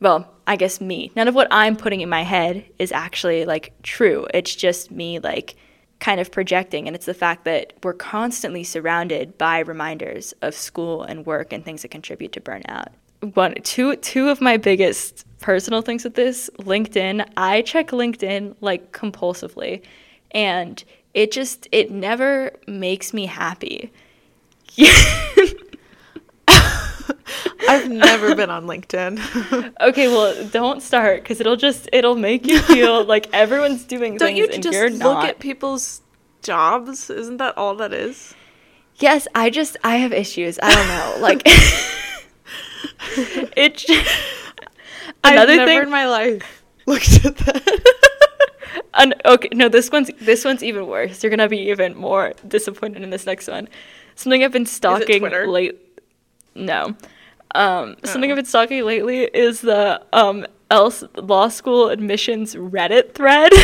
[0.03, 1.13] well, I guess me.
[1.15, 4.27] None of what I'm putting in my head is actually like true.
[4.35, 5.55] It's just me like
[6.03, 11.05] kind of projecting and it's the fact that we're constantly surrounded by reminders of school
[11.05, 12.89] and work and things that contribute to burnout.
[13.35, 17.25] One two two of my biggest personal things with this, LinkedIn.
[17.37, 19.81] I check LinkedIn like compulsively
[20.33, 20.83] and
[21.15, 23.93] it just it never makes me happy.
[27.73, 29.75] I've never been on LinkedIn.
[29.81, 34.29] okay, well, don't start because it'll just it'll make you feel like everyone's doing don't
[34.29, 36.03] things you and just you're look at people's
[36.43, 37.11] jobs?
[37.11, 38.35] Isn't that all that is?
[38.97, 40.59] yes, I just I have issues.
[40.63, 41.17] I don't know.
[41.23, 41.43] Like
[43.57, 43.77] it.
[43.77, 44.05] j-
[45.25, 45.83] Another I've never thing.
[45.83, 47.79] in my life looked at that.
[49.25, 51.23] Okay, no, this one's this one's even worse.
[51.23, 53.69] You're gonna be even more disappointed in this next one.
[54.15, 55.79] Something I've been stalking late.
[56.55, 56.95] No,
[57.55, 58.35] um, something Oh.
[58.35, 63.53] I've been stalking lately is the um else law school admissions Reddit thread.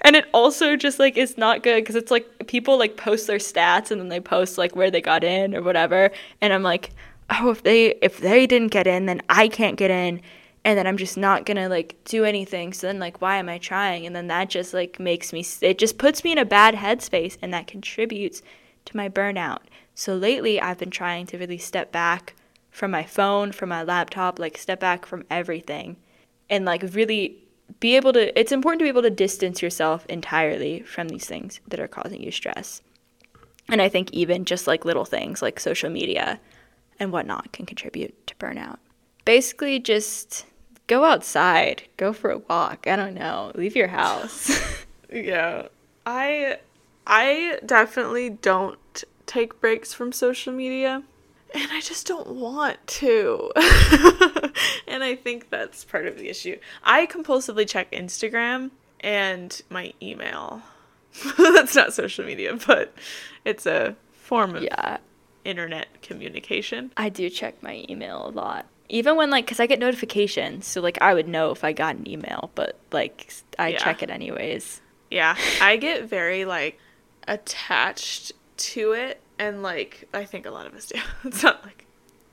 [0.00, 3.38] and it also just like is not good because it's like people like post their
[3.38, 6.10] stats and then they post like where they got in or whatever.
[6.40, 6.90] And i'm like
[7.28, 10.22] oh if they if they didn't get in then i can't get in.
[10.64, 12.72] And then i'm just not gonna like do anything.
[12.72, 14.06] So then like why am i trying?
[14.06, 17.36] And then that just like makes me it just puts me in a bad headspace
[17.42, 18.42] and that contributes
[18.86, 19.60] to my burnout
[20.00, 22.34] so lately i've been trying to really step back
[22.70, 25.94] from my phone from my laptop like step back from everything
[26.48, 27.36] and like really
[27.80, 31.60] be able to it's important to be able to distance yourself entirely from these things
[31.68, 32.80] that are causing you stress.
[33.68, 36.40] And i think even just like little things like social media
[36.98, 38.78] and whatnot can contribute to burnout.
[39.26, 40.46] Basically just
[40.86, 44.50] go outside go for a walk i don't know leave your house.
[45.12, 45.66] Yeah.
[46.06, 46.58] I
[47.04, 51.02] I definitely don't take breaks from social media
[51.54, 53.50] and I just don't want to.
[54.86, 56.56] and I think that's part of the issue.
[56.84, 60.62] I compulsively check Instagram and my email.
[61.38, 62.94] that's not social media, but
[63.44, 64.98] it's a form of yeah
[65.44, 66.92] internet communication.
[66.96, 70.80] i do check my email a lot even when like because i get notifications so
[70.82, 73.78] like i would know if i got an email but like i Yeah.
[73.78, 76.78] check it anyways Yeah, I get very like
[77.26, 81.00] attached to it and like I think a lot of us do.
[81.24, 81.86] It's not like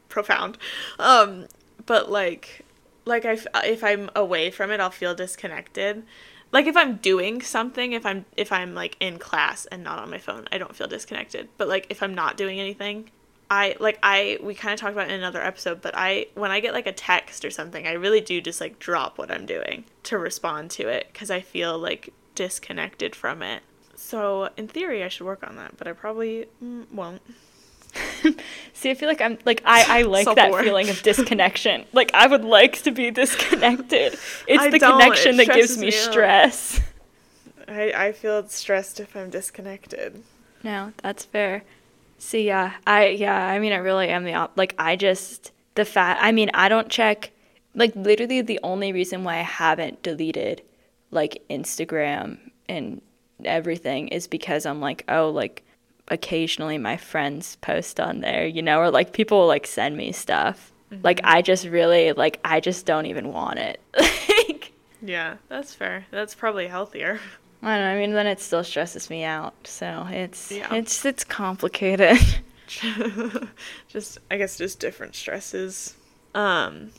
[0.09, 0.57] profound.
[0.99, 1.47] Um
[1.85, 2.65] but like
[3.05, 6.03] like I f- if I'm away from it, I'll feel disconnected.
[6.51, 10.09] Like if I'm doing something, if I'm if I'm like in class and not on
[10.09, 11.49] my phone, I don't feel disconnected.
[11.57, 13.09] But like if I'm not doing anything,
[13.49, 16.59] I like I we kind of talked about in another episode, but I when I
[16.59, 19.85] get like a text or something, I really do just like drop what I'm doing
[20.03, 23.63] to respond to it cuz I feel like disconnected from it.
[24.07, 27.21] So, in theory, I should work on that, but I probably mm, won't.
[28.73, 30.63] See, I feel like I'm like I, I like that Self-aware.
[30.63, 31.83] feeling of disconnection.
[31.91, 34.13] like I would like to be disconnected.
[34.47, 36.79] It's I the connection It that gives me me stress.
[37.67, 40.23] I, I feel stressed if I'm disconnected.
[40.63, 41.63] No, that's fair.
[42.17, 45.83] See, yeah, I yeah, I mean, I really am the op- like I just the
[45.83, 46.21] fact.
[46.23, 47.31] I mean, I don't check.
[47.75, 50.61] Like literally, the only reason why I haven't deleted
[51.11, 52.37] like Instagram
[52.69, 53.01] and
[53.43, 55.63] everything is because I'm like, oh, like
[56.09, 60.11] occasionally my friends post on there, you know, or like people will like send me
[60.11, 60.71] stuff.
[61.03, 63.81] Like I just really like I just don't even want it.
[63.97, 64.71] like
[65.01, 66.05] Yeah, that's fair.
[66.11, 67.19] That's probably healthier.
[67.61, 67.91] I don't know.
[67.91, 69.53] I mean, then it still stresses me out.
[69.65, 70.73] So it's Yeah.
[70.73, 72.17] it's it's complicated.
[73.87, 75.95] just, I guess, just different stresses.
[76.35, 76.91] Um,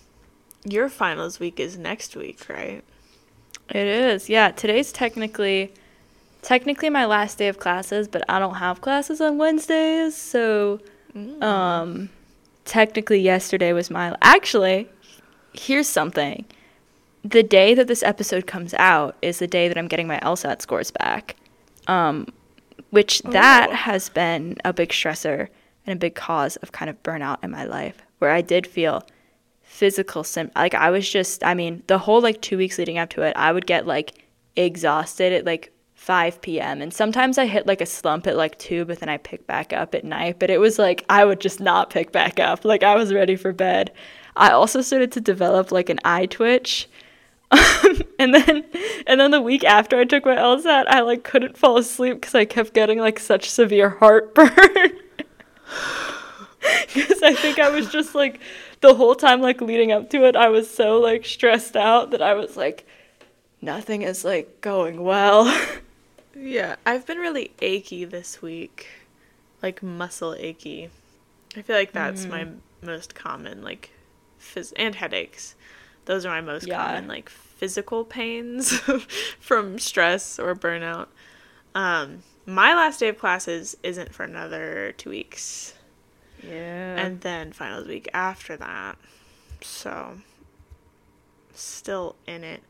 [0.65, 2.83] your finals week is next week, right?
[3.69, 4.29] It is.
[4.29, 5.73] Yeah, today's technically
[6.49, 10.81] technically my last day of classes, but I don't have classes on Wednesdays, so
[11.43, 12.09] um
[12.65, 14.89] technically yesterday was my Actually,
[15.53, 16.47] here's something.
[17.23, 20.63] The day that this episode comes out is the day that I'm getting my LSAT
[20.63, 21.37] scores back.
[21.87, 22.27] Um
[22.91, 23.75] which that Oh.
[23.75, 25.49] has been a big stressor
[25.85, 29.03] and a big cause of kind of burnout in my life where I did feel
[29.63, 33.11] physical sim like I was just I mean the whole like 2 weeks leading up
[33.11, 34.09] to it I would get like
[34.57, 36.81] exhausted at like 5 p.m.
[36.81, 39.73] and sometimes I hit like a slump at like 2 but then I pick back
[39.73, 42.85] up at night but it was like I would just not pick back up like
[42.85, 43.91] I was ready for bed.
[44.37, 46.89] I also started to develop like an eye twitch
[48.19, 48.65] and then
[49.07, 52.35] and then the week after I took my LSAT I like couldn't fall asleep cuz
[52.35, 54.49] I kept getting like such severe heartburn.
[56.95, 58.39] Cuz I think I was just like
[58.81, 62.23] the whole time like leading up to it I was so like stressed out that
[62.23, 62.87] I was like
[63.61, 65.53] nothing is like going well.
[66.39, 68.87] Yeah, I've been really achy this week,
[69.63, 70.91] like muscle achy.
[71.57, 72.47] I feel like that's my
[72.83, 73.91] most common like
[74.41, 75.55] phys- and headaches.
[76.05, 76.77] Those are my most Yeah.
[76.85, 78.79] common like physical pains
[79.41, 81.09] from stress or burnout.
[81.75, 85.75] Um, my last day of classes isn't for another two weeks,
[86.43, 86.97] Yeah.
[86.97, 88.97] and then finals week after that.
[89.61, 90.19] So,
[91.55, 92.63] still in it.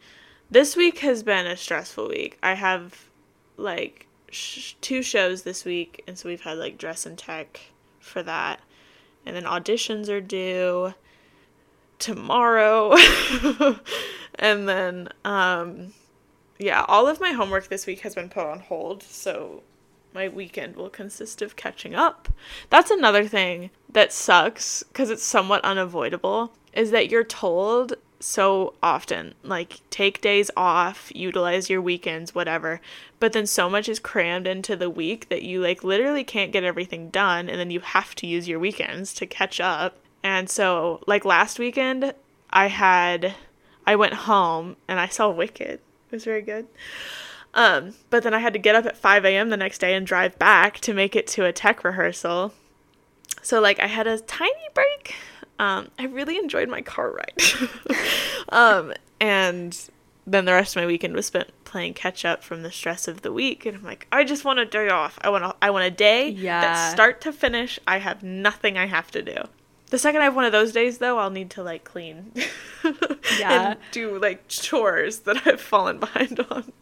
[0.50, 2.38] This week has been a stressful week.
[2.42, 3.07] I have
[3.58, 7.60] like sh- two shows this week, and so we've had like dress and tech
[8.00, 8.60] for that,
[9.26, 10.94] and then auditions are due
[11.98, 12.94] tomorrow,
[14.36, 15.92] and then um,
[16.58, 19.62] yeah, all of my homework this week has been put on hold, so
[20.14, 22.28] my weekend will consist of catching up.
[22.70, 29.34] That's another thing that sucks because it's somewhat unavoidable is that you're told so often
[29.42, 32.80] like take days off, utilize your weekends, whatever.
[33.20, 36.64] But then so much is crammed into the week that you like literally can't get
[36.64, 39.98] everything done and then you have to use your weekends to catch up.
[40.22, 42.14] And so like last weekend
[42.50, 43.34] I had
[43.86, 45.80] I went home and I saw Wicked.
[46.10, 46.66] It was very good.
[47.54, 49.48] Um, but then I had to get up at 5 a.m.
[49.48, 52.52] the next day and drive back to make it to a tech rehearsal.
[53.42, 55.14] So, like, I had a tiny break.
[55.58, 57.42] Um, I really enjoyed my car ride.
[58.50, 59.76] um, and
[60.26, 63.22] then the rest of my weekend was spent playing catch up from the stress of
[63.22, 63.66] the week.
[63.66, 65.18] And I'm like, I just want a day off.
[65.22, 66.60] I want a, I want a day Yeah.
[66.60, 69.36] that start to finish, I have nothing I have to do.
[69.90, 72.32] The second I have one of those days, though, I'll need to like clean
[73.38, 73.70] Yeah.
[73.70, 76.72] and do like chores that I've fallen behind on.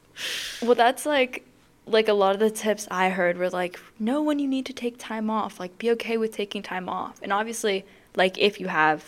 [0.60, 1.44] Well, that's like
[1.88, 4.72] like a lot of the tips I heard were like know when you need to
[4.72, 7.20] take time off, like be okay with taking time off.
[7.22, 7.84] And obviously,
[8.16, 9.04] like if you have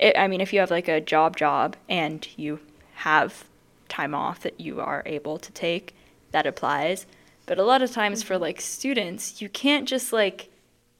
[0.00, 2.60] I I mean if you have like a job job and you
[2.94, 3.44] have
[3.88, 5.94] time off that you are able to take,
[6.30, 7.06] that applies.
[7.46, 8.42] But a lot of times for mm-hmm.
[8.44, 10.48] like students, you can't just like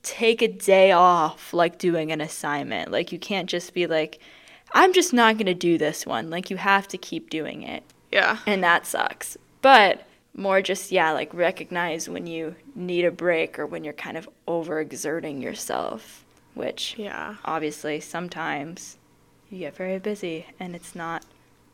[0.03, 2.91] take a day off like doing an assignment.
[2.91, 4.19] Like you can't just be like
[4.73, 6.31] I'm just not going to do this one.
[6.31, 8.39] Like you have to keep doing it Yeah.
[8.47, 9.37] and that sucks.
[9.63, 14.17] But more just yeah, like recognize when you need a break or when you're kind
[14.17, 16.25] of overexerting yourself,
[16.61, 17.37] which Yeah.
[17.45, 18.97] obviously sometimes
[19.51, 21.25] you get very busy and it's not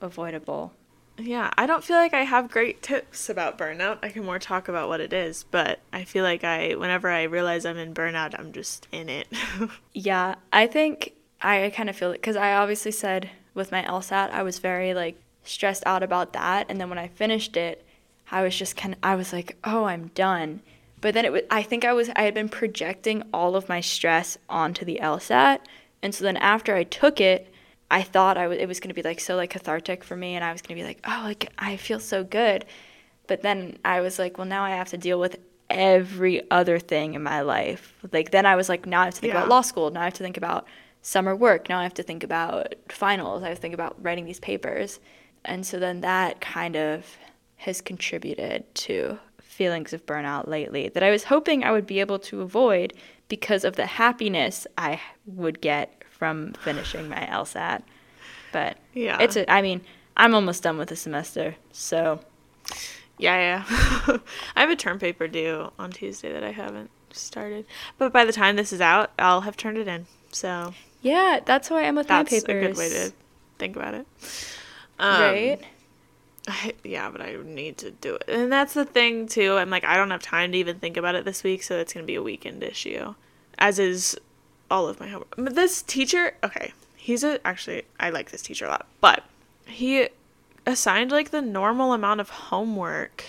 [0.00, 0.72] avoidable.
[1.18, 3.98] Yeah, I don't feel like I have great tips about burnout.
[4.02, 7.22] I can more talk about what it is, but I feel like I whenever I
[7.24, 9.26] realize I'm in burnout, I'm just in it.
[9.94, 14.30] Yeah, I think I kind of feel it because I obviously said with my LSAT,
[14.30, 16.66] I was very like stressed out about that.
[16.68, 17.82] And then when I finished it,
[18.30, 20.60] I was just kind of, I was like, oh, I'm done.
[21.06, 23.80] But then it was, I think I was, I had been projecting all of my
[23.80, 25.60] stress onto the LSAT.
[26.02, 27.46] And so then after I took it,
[27.92, 30.34] I thought I was, it was going to be like so like cathartic for me.
[30.34, 32.64] And I was going to be like, oh, like I feel so good.
[33.28, 35.38] But then I was like, well, now I have to deal with
[35.70, 37.94] every other thing in my life.
[38.12, 39.38] Like then I was like, now I have to think Yeah.
[39.38, 39.92] about law school.
[39.92, 40.66] Now I have to think about
[41.02, 41.68] summer work.
[41.68, 43.44] Now I have to think about finals.
[43.44, 44.98] I have to think about writing these papers.
[45.44, 47.06] And so then that kind of
[47.58, 52.18] has contributed to feelings of burnout lately that I was hoping I would be able
[52.20, 52.92] to avoid
[53.28, 57.82] because of the happiness I would get from finishing my LSAT.
[58.52, 59.18] But Yeah.
[59.20, 59.80] it's a, I mean,
[60.16, 61.56] I'm almost done with the semester.
[61.72, 62.20] So
[63.18, 64.18] yeah, yeah.
[64.56, 67.64] I have a term paper due on Tuesday that I haven't started.
[67.98, 70.06] But by the time this is out, I'll have turned it in.
[70.32, 73.12] So yeah, that's why I'm with that's my a good way to
[73.58, 74.06] think about it.
[74.98, 75.60] Um, right?
[76.46, 78.24] I, yeah, but I need to do it.
[78.28, 79.54] And that's the thing too.
[79.54, 81.92] I'm like I don't have time to even think about it this week, so it's
[81.92, 83.14] going to be a weekend issue.
[83.58, 84.16] As is
[84.70, 85.34] all of my homework.
[85.36, 89.24] But this teacher, okay, he's a actually I like this teacher a lot, but
[89.66, 90.08] he
[90.66, 93.24] assigned like the normal amount of homework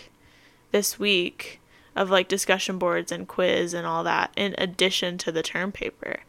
[0.72, 1.60] this week
[1.96, 6.22] of like discussion boards and quiz and all that in addition to the term paper.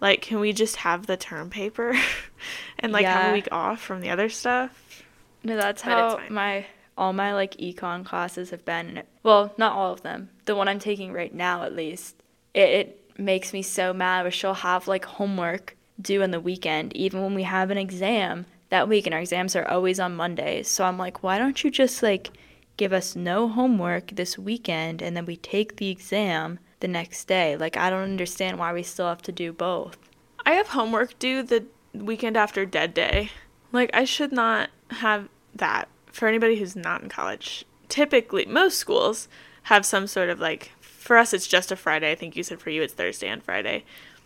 [0.00, 1.96] Like, can we just have the term paper
[2.78, 5.03] and like have a week off from the other stuff?
[5.44, 9.02] No, that's But how my all my like econ classes have been.
[9.22, 10.30] Well, not all of them.
[10.46, 12.16] The one I'm taking right now, at least,
[12.54, 14.22] it, it makes me so mad.
[14.22, 18.46] Where she'll have like homework due on the weekend, even when we have an exam
[18.70, 20.68] that week, and our exams are always on Mondays.
[20.68, 22.30] So I'm like, why don't you just like
[22.76, 27.56] give us no homework this weekend, and then we take the exam the next day?
[27.56, 29.98] Like, I don't understand why we still have to do both.
[30.46, 33.30] I have homework due the weekend after Dead Day.
[33.72, 37.64] Like, I should not have that for anybody who's not in college.
[37.88, 39.28] Typically, most schools
[39.64, 42.10] have some sort of like, for us, it's just a Friday.
[42.10, 43.84] I think you said for you it's Thursday and Friday,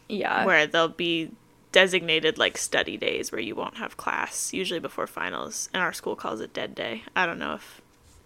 [0.09, 0.45] Yeah.
[0.45, 1.31] where they'll be
[1.73, 5.69] designated like study days where you won't have class, usually before finals.
[5.75, 7.03] And our school calls it Dead Day.
[7.15, 7.81] I don't know if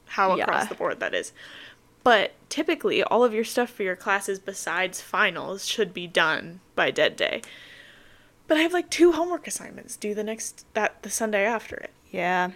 [0.06, 1.32] how across the board that is.
[2.04, 6.90] But typically, all of your stuff for your classes besides finals should be done by
[6.90, 7.42] Dead Day.
[8.48, 11.90] but I have like two homework assignments due the next that the Sunday after it.
[12.10, 12.50] Yeah.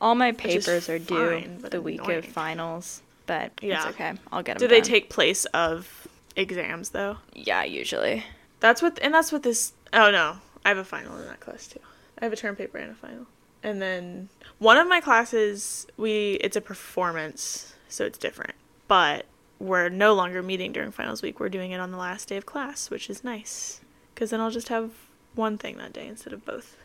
[0.00, 2.18] All my papers are due fine, the week annoying.
[2.18, 4.14] of finals, but it's okay.
[4.30, 4.68] I'll get them.
[4.68, 7.18] Do they take place of exams though?
[7.34, 8.24] Yeah, usually.
[8.60, 9.72] That's what, and that's what this.
[9.92, 11.80] Oh no, I have a final in that class too.
[12.18, 13.26] I have a term paper and a final,
[13.62, 14.28] and then
[14.58, 18.54] one of my classes we it's a performance, so it's different.
[18.88, 19.26] But
[19.58, 21.40] we're no longer meeting during finals week.
[21.40, 23.80] We're doing it on the last day of class, which is nice,
[24.14, 24.90] because then I'll just have
[25.34, 26.76] one thing that day instead of both.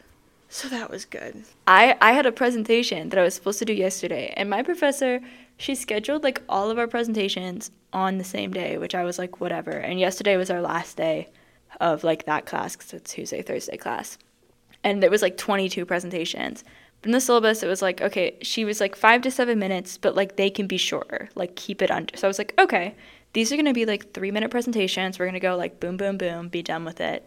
[0.53, 1.45] So that was good.
[1.65, 5.21] I, I had a presentation that I was supposed to do yesterday, and my professor,
[5.55, 9.39] she scheduled like all of our presentations on the same day, which I was like,
[9.39, 9.71] whatever.
[9.71, 11.29] And yesterday was our last day
[11.79, 14.17] of like that class because it's Tuesday, Thursday class.
[14.83, 16.65] And there was like 22 presentations.
[17.01, 19.97] But in the syllabus, it was like, okay, she was like five to seven minutes,
[19.97, 22.17] but like they can be shorter, like keep it under.
[22.17, 22.93] So I was like, okay,
[23.31, 25.17] these are to be like three minute presentations.
[25.17, 27.25] We're to go like boom, boom, boom, be done with it.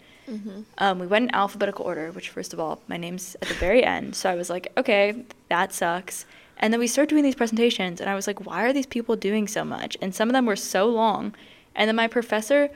[0.78, 3.84] Um, we went in alphabetical order, which, first of all, my name's at the very
[3.84, 4.16] end.
[4.16, 6.26] So I was like, okay, that sucks.
[6.58, 9.16] And then we started doing these presentations, and I was like, why are these people
[9.16, 9.96] doing so much?
[10.00, 11.34] And some of them were so long.
[11.74, 12.70] And then my professor,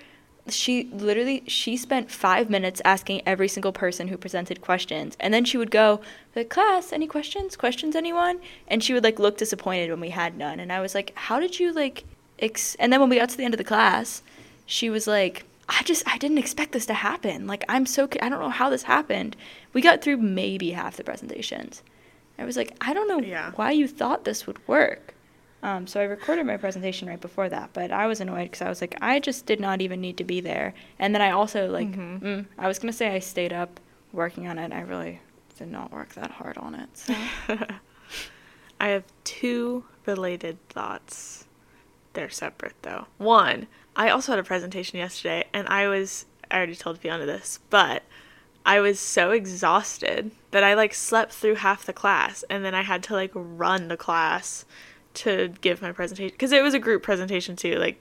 [0.52, 5.44] she literally she spent five minutes asking every single person who presented questions and then
[5.44, 6.00] she would go
[6.34, 10.36] like class any questions questions anyone and she would like look disappointed when we had
[10.36, 12.04] none and i was like how did you like
[12.38, 12.76] ex-?
[12.76, 14.22] and then when we got to the end of the class
[14.66, 18.28] she was like i just i didn't expect this to happen like i'm so I
[18.28, 19.36] don't know how this happened
[19.72, 21.82] we got through maybe half the presentations
[22.38, 23.52] i was like i don't know Yeah.
[23.56, 25.14] why you thought this would work
[25.60, 28.68] um, so I recorded my presentation right before that, but I was annoyed because I
[28.68, 30.72] was like, I just did not even need to be there.
[31.00, 32.20] And then I also like, Mhm.
[32.22, 33.80] mm, I was gonna say I stayed up
[34.12, 34.72] working on it.
[34.72, 35.20] I really
[35.58, 36.88] did not work that hard on it.
[36.96, 37.12] So.
[38.80, 41.46] I have two related thoughts.
[42.12, 43.06] They're separate though.
[43.18, 43.66] One,
[43.98, 48.04] I also had a presentation yesterday and I was I already told Fiona this, but
[48.64, 52.82] I was so exhausted that I like slept through half the class and then I
[52.82, 54.64] had to like run the class
[55.14, 58.00] to give my presentation because it was a group presentation too, like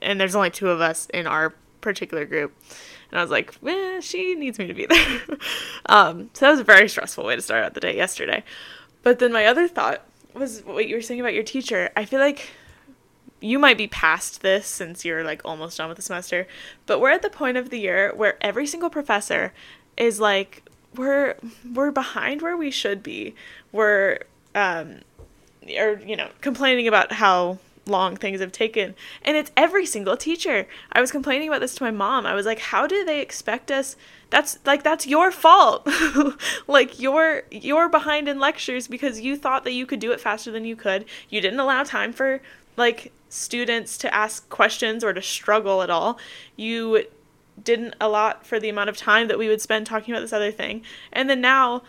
[0.00, 2.56] and there's only two of us in our particular group.
[3.10, 5.20] And I was like, eh, she needs me to be there.
[5.86, 8.42] um, so that was a very stressful way to start out the day yesterday.
[9.02, 11.90] But then my other thought was what you were saying about your teacher.
[11.94, 12.48] I feel like
[13.42, 16.46] you might be past this since you're like almost done with the semester,
[16.86, 19.52] but we're at the point of the year where every single professor
[19.96, 20.62] is like
[20.94, 21.36] we're
[21.74, 23.34] we're behind where we should be.
[23.70, 24.20] We're
[24.54, 25.00] um
[25.76, 28.94] or you know, complaining about how long things have taken.
[29.22, 30.66] And it's every single teacher.
[30.92, 32.26] I was complaining about this to my mom.
[32.26, 33.96] I was like, how do they expect us
[34.32, 35.86] that's like that's your fault.
[36.66, 40.50] like you're you're behind in lectures because you thought that you could do it faster
[40.50, 41.04] than you could.
[41.28, 42.40] You didn't allow time for
[42.78, 46.18] like students to ask questions or to struggle at all.
[46.56, 47.04] You
[47.62, 50.50] didn't allot for the amount of time that we would spend talking about this other
[50.50, 50.82] thing.
[51.12, 51.82] And then now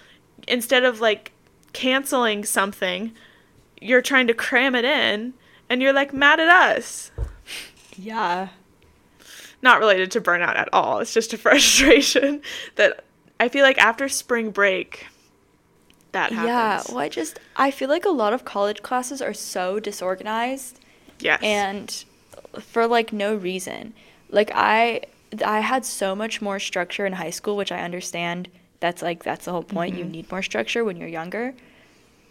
[0.47, 1.31] instead of like
[1.73, 3.13] canceling something,
[3.81, 5.33] you're trying to cram it in
[5.69, 7.11] and you're like mad at us.
[7.97, 8.49] yeah.
[9.61, 10.99] Not related to burnout at all.
[10.99, 12.41] It's just a frustration
[12.75, 13.03] that
[13.39, 15.07] I feel like after spring break
[16.13, 16.47] that happens.
[16.47, 16.83] Yeah.
[16.89, 20.79] Well, I just I feel like a lot of college classes are so disorganized
[21.19, 21.39] yes.
[21.43, 22.05] and
[22.59, 23.93] for like no reason.
[24.29, 25.01] Like I
[25.43, 28.49] I had so much more structure in high school, which I understand.
[28.79, 29.95] That's like that's the whole point.
[29.95, 30.11] You mm-hmm.
[30.11, 31.53] need more structure when you're younger.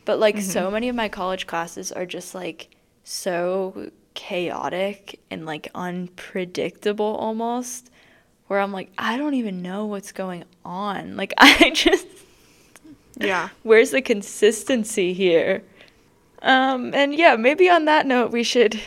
[0.04, 0.72] But like so mm-hmm.
[0.72, 2.68] many of my college classes are just like
[3.04, 7.90] so chaotic and like unpredictable almost
[8.46, 11.16] where I'm like I don't even know what's going on.
[11.16, 12.06] Like I just
[13.18, 13.48] yeah.
[13.62, 15.62] where's the consistency here?
[16.42, 18.80] Um and yeah, maybe on that note we should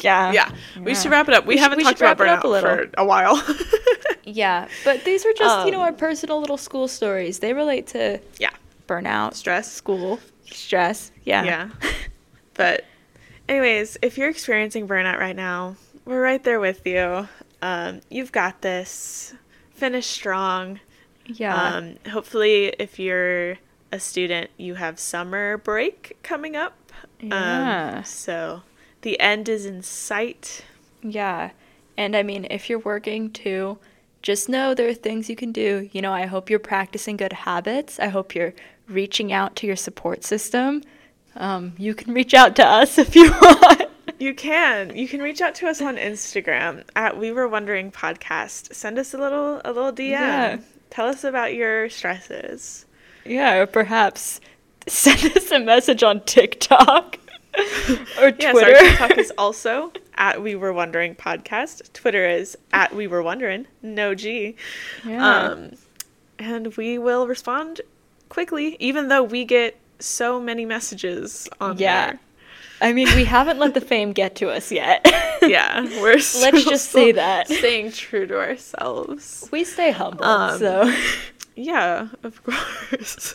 [0.00, 0.30] yeah.
[0.32, 0.50] Yeah.
[0.78, 1.46] We should wrap it up.
[1.46, 2.70] We, We haven't we talked should about wrap it up burnout a little.
[2.76, 3.42] for a while.
[4.28, 7.38] Yeah, but these are just, you know, Um, our personal little school stories.
[7.38, 8.50] They relate to yeah.
[8.88, 9.72] burnout, Stress.
[9.72, 10.18] school,
[10.50, 11.12] stress.
[11.24, 11.44] Yeah.
[11.44, 11.68] Yeah.
[12.54, 12.84] But
[13.48, 17.28] anyways, if you're experiencing burnout right now, we're right there with you.
[17.62, 19.32] Um, you've got this.
[19.74, 20.80] Finish strong.
[21.26, 21.54] Yeah.
[21.54, 23.58] Um, hopefully, if you're
[23.92, 26.74] a student, you have summer break coming up.
[27.20, 27.96] Yeah.
[27.98, 28.62] Um, so
[29.02, 30.64] the end is in sight.
[31.02, 31.50] yeah.
[31.98, 33.78] And I mean, if you're working too,
[34.20, 35.88] just know there are things you can do.
[35.92, 37.98] You know, I hope you're practicing good habits.
[37.98, 38.52] I hope you're
[38.86, 40.82] reaching out to your support system.
[41.36, 43.82] Um, you can reach out to us if you want.
[44.18, 44.94] You can.
[44.94, 48.74] You can reach out to us on Instagram at We Were Wondering Podcast.
[48.74, 50.10] Send us a little a little DM.
[50.10, 50.58] Yeah.
[50.90, 52.84] Tell us about your stresses.
[53.24, 54.40] yeah, or perhaps
[54.88, 57.18] send us a message on TikTok
[58.20, 58.74] or Yes, Twitter.
[58.76, 61.92] our TikTok is also at We Were Wondering Podcast.
[61.92, 63.66] Twitter is at We Were Wondering.
[63.82, 64.56] No G.
[65.04, 65.48] yeah.
[65.48, 65.72] Um,
[66.38, 67.80] and we will respond
[68.28, 72.06] quickly, even though we get so many messages on Yeah.
[72.06, 72.20] there.
[72.82, 75.00] I mean, we haven't let the fame get to us yet.
[75.42, 77.48] Yeah, we're Let's just say that.
[77.48, 79.48] staying true to ourselves.
[79.50, 80.94] we stay humble, Um, so
[81.54, 83.34] Yeah, of course.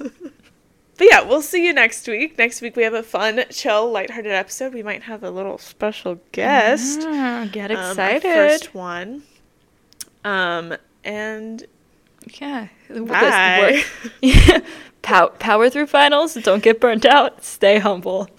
[1.01, 2.37] But yeah, we'll see you next week.
[2.37, 4.71] Next week we have a fun, chill, lighthearted episode.
[4.71, 6.99] We might have a little special guest.
[7.51, 8.21] Get um, excited.
[8.21, 9.23] first one.
[10.23, 11.65] Um, and
[12.35, 12.67] yeah.
[12.87, 13.83] Bye.
[14.21, 14.61] we're-
[15.01, 16.35] Pow- power through finals.
[16.35, 17.43] Don't get burnt out.
[17.43, 18.29] Stay humble.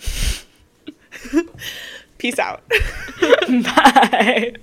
[2.19, 2.63] Peace out.
[3.49, 4.55] Bye.